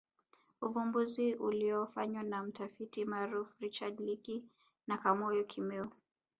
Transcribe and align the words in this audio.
Uvumbuzi 0.61 1.35
uliofanywa 1.35 2.23
na 2.23 2.43
mtafiti 2.43 3.05
maarufu 3.05 3.51
Richard 3.59 3.99
Leakey 3.99 4.41
na 4.87 4.97
Kamoya 4.97 5.43
Kimeu 5.43 5.89